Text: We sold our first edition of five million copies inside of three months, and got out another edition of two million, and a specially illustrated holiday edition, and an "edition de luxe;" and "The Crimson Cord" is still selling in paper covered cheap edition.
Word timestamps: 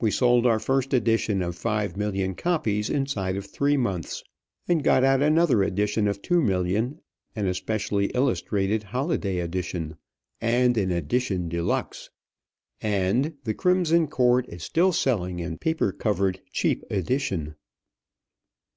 We 0.00 0.10
sold 0.10 0.46
our 0.46 0.58
first 0.58 0.92
edition 0.92 1.40
of 1.40 1.54
five 1.54 1.96
million 1.96 2.34
copies 2.34 2.90
inside 2.90 3.36
of 3.36 3.46
three 3.46 3.76
months, 3.76 4.24
and 4.66 4.82
got 4.82 5.04
out 5.04 5.22
another 5.22 5.62
edition 5.62 6.08
of 6.08 6.20
two 6.20 6.42
million, 6.42 6.98
and 7.36 7.46
a 7.46 7.54
specially 7.54 8.06
illustrated 8.16 8.82
holiday 8.82 9.38
edition, 9.38 9.96
and 10.40 10.76
an 10.76 10.90
"edition 10.90 11.48
de 11.48 11.62
luxe;" 11.62 12.10
and 12.82 13.34
"The 13.44 13.54
Crimson 13.54 14.08
Cord" 14.08 14.48
is 14.48 14.64
still 14.64 14.90
selling 14.92 15.38
in 15.38 15.58
paper 15.58 15.92
covered 15.92 16.40
cheap 16.52 16.82
edition. 16.90 17.54